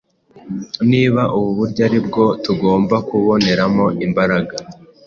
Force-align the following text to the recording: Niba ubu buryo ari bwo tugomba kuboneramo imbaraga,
Niba 0.91 1.21
ubu 1.35 1.49
buryo 1.59 1.81
ari 1.87 1.99
bwo 2.07 2.25
tugomba 2.43 2.95
kuboneramo 3.07 3.85
imbaraga, 4.05 4.55